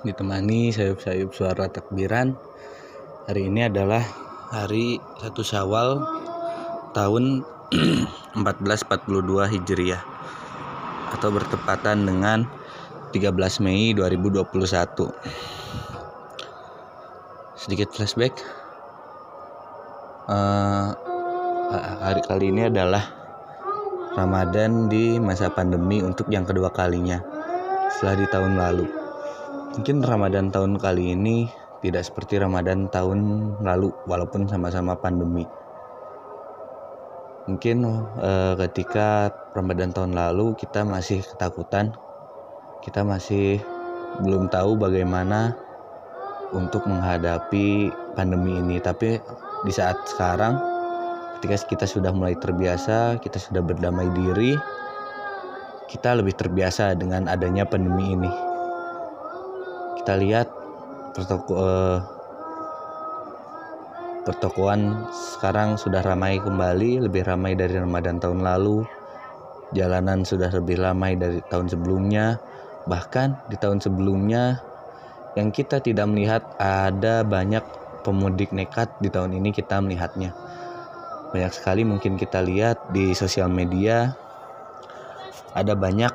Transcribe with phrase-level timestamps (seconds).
[0.00, 2.32] ditemani sayup-sayup suara takbiran.
[3.28, 4.00] Hari ini adalah
[4.48, 6.00] hari 1 Syawal
[6.96, 7.44] tahun
[8.40, 10.02] 1442 Hijriah
[11.14, 12.48] atau bertepatan dengan
[13.12, 14.48] 13 Mei 2021.
[17.60, 18.34] Sedikit flashback.
[20.30, 20.94] Uh,
[22.00, 23.02] hari kali ini adalah
[24.14, 27.18] Ramadan di masa pandemi untuk yang kedua kalinya
[27.90, 28.99] setelah di tahun lalu.
[29.70, 31.46] Mungkin Ramadan tahun kali ini
[31.78, 35.46] tidak seperti Ramadan tahun lalu walaupun sama-sama pandemi.
[37.46, 37.86] Mungkin
[38.18, 41.94] uh, ketika Ramadan tahun lalu kita masih ketakutan,
[42.82, 43.62] kita masih
[44.26, 45.54] belum tahu bagaimana
[46.50, 48.82] untuk menghadapi pandemi ini.
[48.82, 49.22] Tapi
[49.62, 50.58] di saat sekarang
[51.38, 54.58] ketika kita sudah mulai terbiasa, kita sudah berdamai diri,
[55.86, 58.49] kita lebih terbiasa dengan adanya pandemi ini.
[60.00, 60.48] Kita lihat
[61.12, 61.98] pertoko, eh,
[64.24, 68.80] pertokoan sekarang sudah ramai kembali, lebih ramai dari Ramadan tahun lalu.
[69.76, 72.40] Jalanan sudah lebih ramai dari tahun sebelumnya.
[72.88, 74.64] Bahkan di tahun sebelumnya
[75.36, 77.62] yang kita tidak melihat ada banyak
[78.00, 80.32] pemudik nekat di tahun ini kita melihatnya.
[81.30, 84.16] Banyak sekali mungkin kita lihat di sosial media
[85.52, 86.10] ada banyak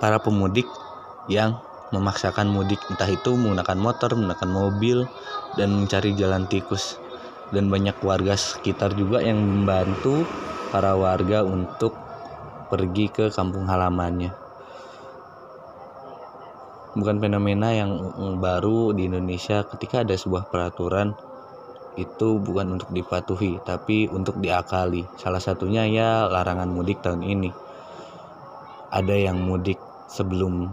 [0.00, 0.64] para pemudik
[1.28, 1.60] yang
[1.92, 4.98] memaksakan mudik entah itu menggunakan motor, menggunakan mobil
[5.58, 6.96] dan mencari jalan tikus
[7.52, 10.24] dan banyak warga sekitar juga yang membantu
[10.72, 11.94] para warga untuk
[12.72, 14.32] pergi ke kampung halamannya.
[16.94, 17.90] Bukan fenomena yang
[18.38, 21.14] baru di Indonesia ketika ada sebuah peraturan
[21.94, 25.06] itu bukan untuk dipatuhi tapi untuk diakali.
[25.18, 27.50] Salah satunya ya larangan mudik tahun ini.
[28.94, 30.70] Ada yang mudik sebelum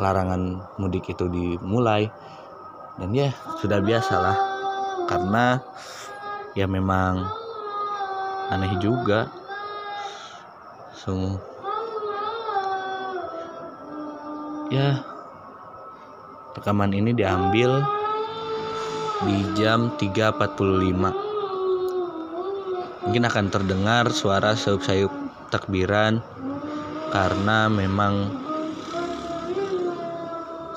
[0.00, 2.08] larangan mudik itu dimulai.
[3.00, 4.36] Dan ya sudah biasa lah.
[5.08, 5.60] Karena
[6.52, 7.24] ya memang
[8.52, 9.32] aneh juga.
[10.92, 11.40] So
[14.72, 15.04] ya
[16.56, 17.84] rekaman ini diambil
[19.28, 21.32] di jam 3.45
[23.02, 25.12] mungkin akan terdengar suara sayup-sayup
[25.52, 26.24] takbiran
[27.12, 28.41] karena memang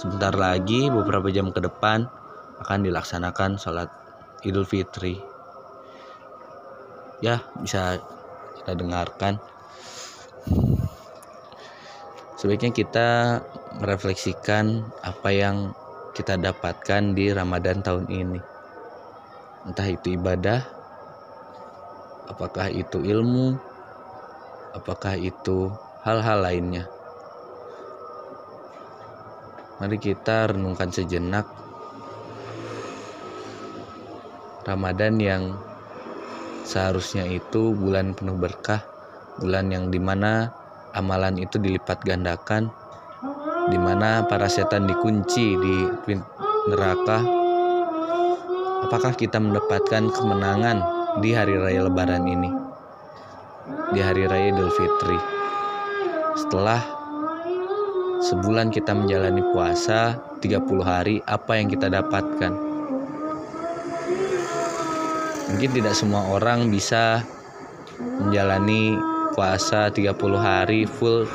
[0.05, 2.05] sebentar lagi beberapa jam ke depan
[2.61, 3.89] akan dilaksanakan sholat
[4.45, 5.17] idul fitri
[7.25, 7.97] ya bisa
[8.61, 9.41] kita dengarkan
[12.37, 13.41] sebaiknya kita
[13.81, 15.73] merefleksikan apa yang
[16.15, 18.39] kita dapatkan di Ramadan tahun ini.
[19.67, 20.63] Entah itu ibadah,
[22.31, 23.59] apakah itu ilmu,
[24.71, 25.75] apakah itu
[26.07, 26.87] hal-hal lainnya.
[29.75, 31.43] Mari kita renungkan sejenak
[34.63, 35.43] Ramadan yang
[36.63, 38.79] seharusnya itu bulan penuh berkah,
[39.43, 40.47] bulan yang di mana
[40.95, 42.71] amalan itu dilipat gandakan
[43.67, 45.75] di mana para setan dikunci di
[46.71, 47.19] neraka.
[48.87, 50.77] Apakah kita mendapatkan kemenangan
[51.19, 52.47] di hari raya Lebaran ini?
[53.91, 55.19] Di hari raya Idul Fitri.
[56.39, 56.94] Setelah
[58.25, 62.53] sebulan kita menjalani puasa 30 hari, apa yang kita dapatkan?
[65.53, 67.21] Mungkin tidak semua orang bisa
[68.01, 68.97] menjalani
[69.37, 70.09] puasa 30
[70.41, 71.29] hari full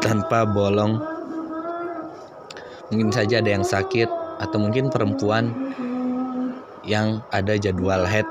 [0.00, 1.00] tanpa bolong
[2.92, 4.06] mungkin saja ada yang sakit
[4.38, 5.50] atau mungkin perempuan
[6.84, 8.28] yang ada jadwal head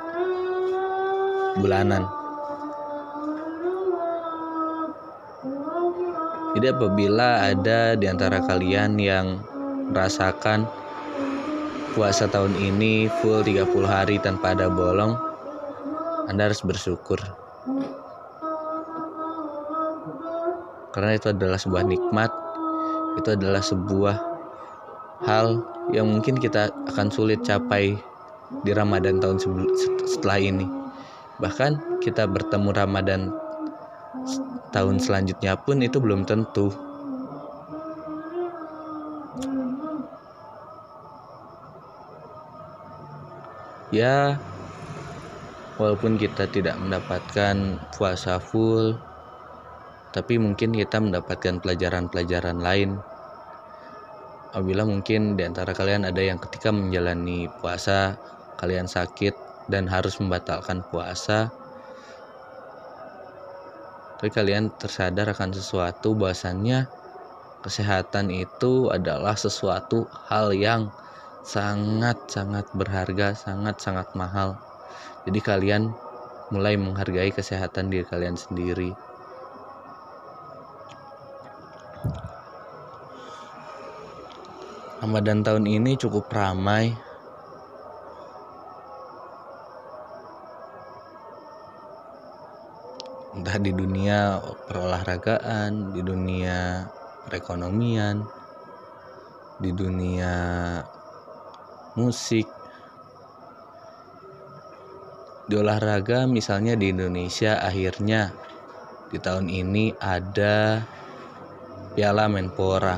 [1.59, 2.06] bulanan
[6.53, 9.41] jadi apabila ada di antara kalian yang
[9.90, 10.69] merasakan
[11.97, 15.18] puasa tahun ini full 30 hari tanpa ada bolong
[16.30, 17.19] Anda harus bersyukur.
[20.94, 22.31] Karena itu adalah sebuah nikmat
[23.18, 24.16] itu adalah sebuah
[25.25, 25.62] hal
[25.94, 27.98] yang mungkin kita akan sulit capai
[28.66, 29.38] di Ramadan tahun
[30.06, 30.66] setelah ini.
[31.42, 33.33] Bahkan kita bertemu Ramadan
[34.69, 36.69] tahun selanjutnya pun itu belum tentu
[43.94, 44.38] ya
[45.77, 48.98] walaupun kita tidak mendapatkan puasa full
[50.13, 53.01] tapi mungkin kita mendapatkan pelajaran-pelajaran lain.
[54.54, 58.13] Apabila mungkin di antara kalian ada yang ketika menjalani puasa,
[58.62, 59.33] kalian sakit
[59.74, 61.50] dan harus membatalkan puasa,
[64.24, 66.88] tapi kalian tersadar akan sesuatu bahwasannya
[67.60, 70.88] kesehatan itu adalah sesuatu hal yang
[71.44, 74.56] sangat-sangat berharga, sangat-sangat mahal.
[75.28, 75.92] Jadi kalian
[76.56, 78.96] mulai menghargai kesehatan diri kalian sendiri.
[85.04, 86.96] Ramadan tahun ini cukup ramai.
[93.54, 96.90] Entah di dunia perolahragaan, di dunia
[97.30, 98.26] perekonomian,
[99.62, 100.34] di dunia
[101.94, 102.50] musik.
[105.46, 108.34] Di olahraga misalnya di Indonesia akhirnya
[109.14, 110.82] di tahun ini ada
[111.94, 112.98] Piala Menpora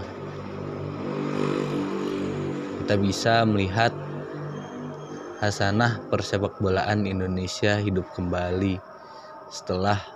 [2.79, 3.91] kita bisa melihat
[5.43, 8.79] hasanah persepak bolaan Indonesia hidup kembali
[9.51, 10.14] setelah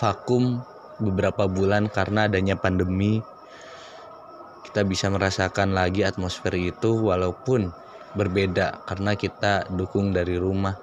[0.00, 0.64] vakum
[0.96, 3.20] beberapa bulan karena adanya pandemi
[4.64, 7.68] kita bisa merasakan lagi atmosfer itu walaupun
[8.14, 10.78] berbeda karena kita dukung dari rumah.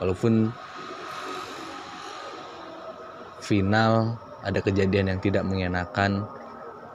[0.00, 0.50] Walaupun
[3.44, 6.26] final ada kejadian yang tidak mengenakan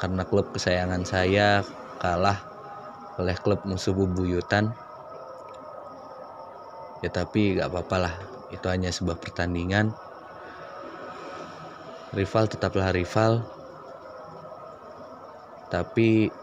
[0.02, 1.62] karena klub kesayangan saya
[2.02, 2.42] kalah
[3.22, 4.74] oleh klub musuh bubuyutan.
[7.00, 9.94] Ya tapi gak apa-apa lah itu hanya sebuah pertandingan.
[12.14, 13.46] Rival tetaplah rival.
[15.70, 16.34] Tapi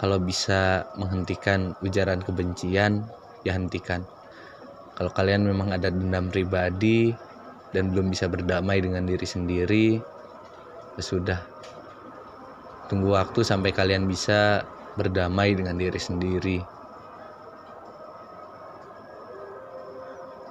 [0.00, 3.04] kalau bisa menghentikan ujaran kebencian
[3.44, 4.08] ya hentikan
[4.92, 7.16] kalau kalian memang ada dendam pribadi
[7.72, 9.98] dan belum bisa berdamai dengan diri sendiri
[10.94, 11.40] ya sudah.
[12.92, 16.60] Tunggu waktu sampai kalian bisa berdamai dengan diri sendiri.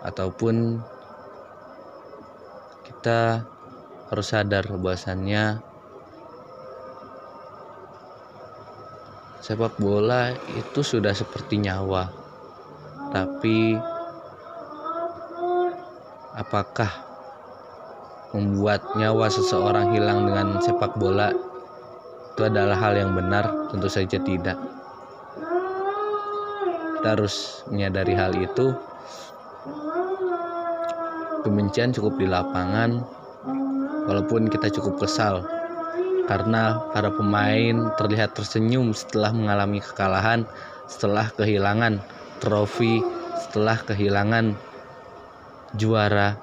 [0.01, 0.81] Ataupun
[2.85, 3.45] kita
[4.11, 5.63] harus sadar bahwasannya
[9.41, 12.11] sepak bola itu sudah seperti nyawa.
[13.09, 13.75] Tapi
[16.37, 16.91] apakah
[18.31, 21.33] membuat nyawa seseorang hilang dengan sepak bola
[22.31, 23.49] itu adalah hal yang benar?
[23.73, 24.55] Tentu saja tidak.
[27.01, 28.90] Kita harus menyadari hal itu.
[31.41, 33.01] Kebencian cukup di lapangan,
[34.05, 35.41] walaupun kita cukup kesal.
[36.29, 40.45] Karena para pemain terlihat tersenyum setelah mengalami kekalahan,
[40.85, 41.99] setelah kehilangan
[42.39, 43.01] trofi,
[43.41, 44.53] setelah kehilangan
[45.75, 46.37] juara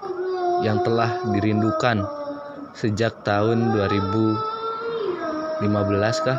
[0.67, 2.03] yang telah dirindukan
[2.75, 4.59] sejak tahun 2000
[5.59, 6.39] 15 kah?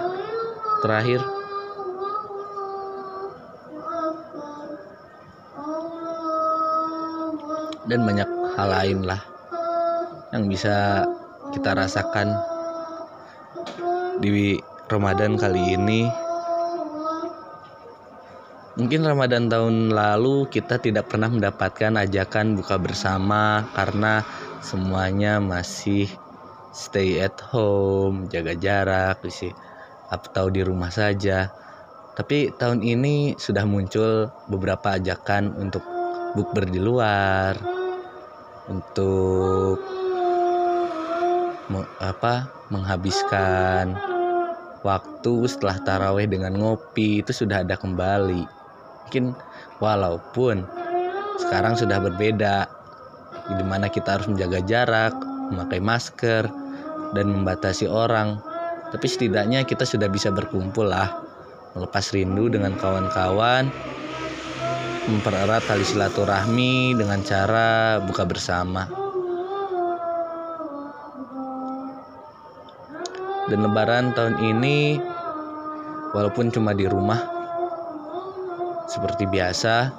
[0.80, 1.20] Terakhir
[7.90, 9.20] dan banyak hal lain lah
[10.30, 11.04] yang bisa
[11.50, 12.38] kita rasakan
[14.22, 16.06] di Ramadan kali ini
[18.78, 24.22] mungkin Ramadan tahun lalu kita tidak pernah mendapatkan ajakan buka bersama karena
[24.62, 26.08] semuanya masih
[26.70, 29.52] stay at home, jaga jarak sih
[30.08, 31.52] atau di rumah saja.
[32.16, 35.84] Tapi tahun ini sudah muncul beberapa ajakan untuk
[36.36, 37.79] bukber di luar,
[38.70, 39.82] untuk
[42.00, 43.98] apa menghabiskan
[44.86, 48.46] waktu setelah taraweh dengan ngopi itu sudah ada kembali.
[49.06, 49.36] Mungkin
[49.82, 50.64] walaupun
[51.42, 52.70] sekarang sudah berbeda,
[53.58, 55.14] di mana kita harus menjaga jarak,
[55.50, 56.46] memakai masker,
[57.18, 58.38] dan membatasi orang.
[58.90, 61.10] Tapi setidaknya kita sudah bisa berkumpul lah,
[61.78, 63.70] melepas rindu dengan kawan-kawan,
[65.10, 68.86] mempererat tali silaturahmi dengan cara buka bersama.
[73.50, 75.02] Dan lebaran tahun ini
[76.14, 77.18] walaupun cuma di rumah
[78.90, 79.90] seperti biasa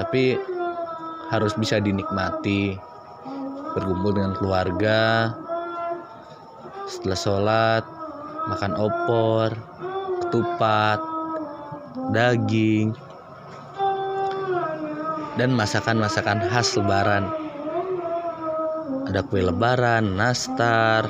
[0.00, 0.36] tapi
[1.28, 2.76] harus bisa dinikmati
[3.76, 5.32] berkumpul dengan keluarga
[6.88, 7.84] setelah sholat
[8.48, 9.52] makan opor
[10.24, 10.98] ketupat
[12.12, 12.94] daging
[15.38, 17.24] dan masakan-masakan khas lebaran.
[19.10, 21.08] Ada kue lebaran nastar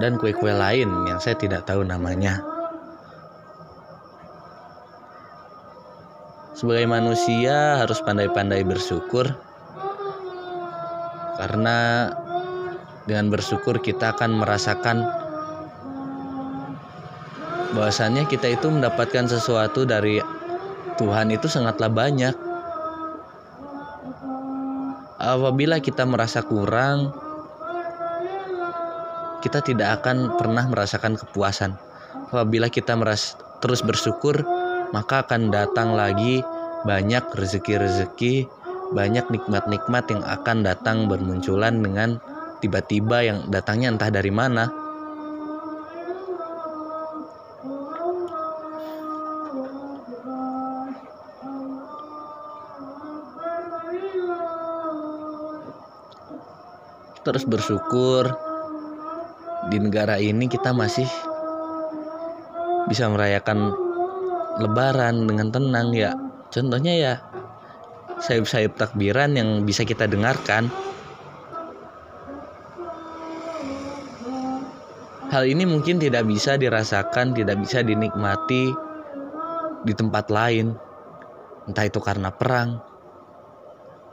[0.00, 2.40] dan kue-kue lain yang saya tidak tahu namanya.
[6.56, 9.26] Sebagai manusia harus pandai-pandai bersyukur.
[11.42, 12.06] Karena
[13.02, 15.21] dengan bersyukur kita akan merasakan
[17.72, 20.20] bahwasannya kita itu mendapatkan sesuatu dari
[21.00, 22.36] Tuhan itu sangatlah banyak.
[25.22, 27.14] Apabila kita merasa kurang
[29.42, 31.74] kita tidak akan pernah merasakan kepuasan.
[32.30, 34.42] Apabila kita meras terus bersyukur
[34.92, 36.44] maka akan datang lagi
[36.84, 38.46] banyak rezeki-rezeki
[38.92, 42.20] banyak nikmat-nikmat yang akan datang bermunculan dengan
[42.60, 44.81] tiba-tiba yang datangnya entah dari mana
[57.22, 58.26] terus bersyukur
[59.70, 61.06] di negara ini kita masih
[62.90, 63.70] bisa merayakan
[64.58, 66.12] lebaran dengan tenang ya.
[66.50, 67.14] Contohnya ya
[68.18, 70.68] sayup-sayup takbiran yang bisa kita dengarkan.
[75.32, 78.68] Hal ini mungkin tidak bisa dirasakan tidak bisa dinikmati
[79.88, 80.76] di tempat lain.
[81.70, 82.92] Entah itu karena perang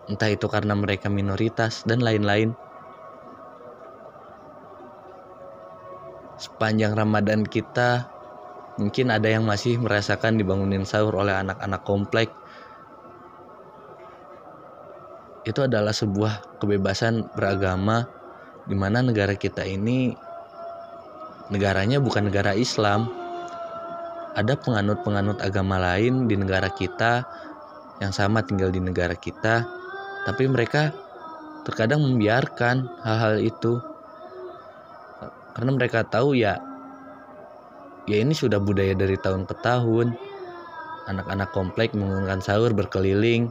[0.09, 2.57] entah itu karena mereka minoritas dan lain-lain
[6.59, 8.11] sepanjang Ramadan kita
[8.75, 12.27] mungkin ada yang masih merasakan dibangunin sahur oleh anak-anak komplek.
[15.47, 18.11] Itu adalah sebuah kebebasan beragama
[18.67, 20.11] di mana negara kita ini
[21.47, 23.07] negaranya bukan negara Islam.
[24.35, 27.23] Ada penganut-penganut agama lain di negara kita
[28.03, 29.63] yang sama tinggal di negara kita
[30.27, 30.91] tapi mereka
[31.63, 33.79] terkadang membiarkan hal-hal itu
[35.57, 36.57] karena mereka tahu ya
[38.09, 40.13] ya ini sudah budaya dari tahun ke tahun
[41.09, 43.49] anak-anak komplek menggunakan sahur berkeliling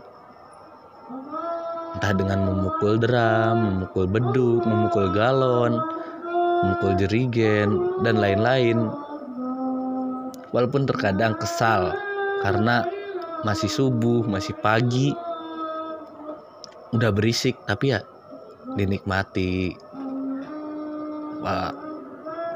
[1.99, 5.83] entah dengan memukul drum, memukul beduk, memukul galon,
[6.63, 7.75] memukul jerigen
[8.07, 8.87] dan lain-lain.
[10.55, 11.93] Walaupun terkadang kesal
[12.47, 12.87] karena
[13.43, 15.11] masih subuh, masih pagi,
[16.95, 18.01] udah berisik, tapi ya
[18.79, 19.75] dinikmati.
[21.43, 21.75] Wah,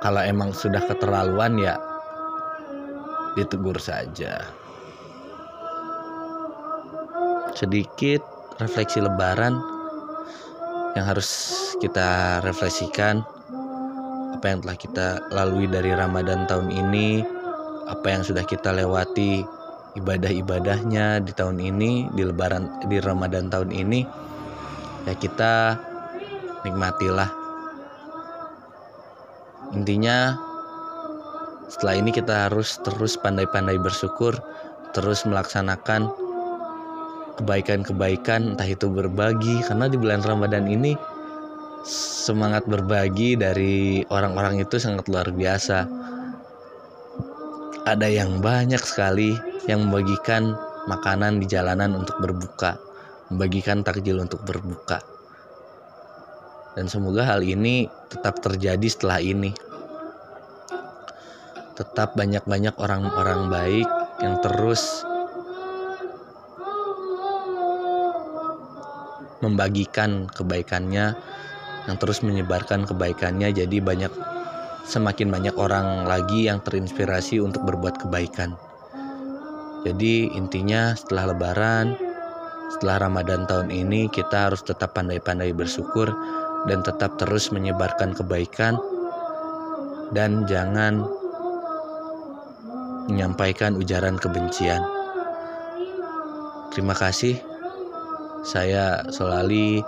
[0.02, 1.78] kalau emang sudah keterlaluan ya
[3.38, 4.42] ditegur saja.
[7.54, 8.20] Sedikit
[8.58, 9.56] refleksi lebaran
[10.98, 13.22] yang harus kita refleksikan.
[14.36, 17.22] Apa yang telah kita lalui dari Ramadan tahun ini
[17.86, 19.46] apa yang sudah kita lewati
[19.94, 24.00] ibadah-ibadahnya di tahun ini di lebaran di Ramadan tahun ini
[25.04, 25.76] ya kita
[26.64, 27.41] nikmatilah
[29.72, 30.36] intinya
[31.72, 34.36] setelah ini kita harus terus pandai-pandai bersyukur
[34.92, 36.12] terus melaksanakan
[37.40, 40.92] kebaikan-kebaikan entah itu berbagi karena di bulan Ramadan ini
[41.88, 45.88] semangat berbagi dari orang-orang itu sangat luar biasa.
[47.82, 49.34] Ada yang banyak sekali
[49.66, 50.54] yang membagikan
[50.86, 52.78] makanan di jalanan untuk berbuka
[53.32, 55.00] membagikan takjil untuk berbuka
[56.72, 59.52] dan semoga hal ini tetap terjadi setelah ini.
[61.76, 63.88] Tetap banyak-banyak orang-orang baik
[64.20, 65.04] yang terus
[69.42, 71.18] membagikan kebaikannya,
[71.90, 74.12] yang terus menyebarkan kebaikannya jadi banyak
[74.86, 78.54] semakin banyak orang lagi yang terinspirasi untuk berbuat kebaikan.
[79.82, 81.98] Jadi intinya setelah lebaran,
[82.70, 86.14] setelah Ramadan tahun ini kita harus tetap pandai-pandai bersyukur
[86.70, 88.78] dan tetap terus menyebarkan kebaikan
[90.12, 91.02] dan jangan
[93.10, 94.82] menyampaikan ujaran kebencian.
[96.70, 97.36] Terima kasih.
[98.42, 99.82] Saya Solali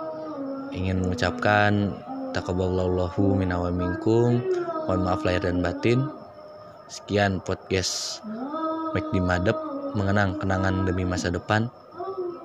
[0.74, 1.94] ingin mengucapkan
[2.34, 4.42] takaballahu minna wa minkum.
[4.84, 6.04] Mohon maaf lahir dan batin.
[6.92, 8.20] Sekian podcast
[8.92, 9.56] Make Madep
[9.96, 11.72] mengenang kenangan demi masa depan.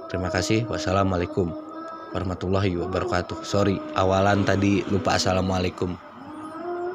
[0.07, 0.63] Terima kasih.
[0.71, 1.68] Wassalamualaikum
[2.11, 3.45] warahmatullahi wabarakatuh.
[3.45, 6.08] Sorry, awalan tadi lupa assalamualaikum.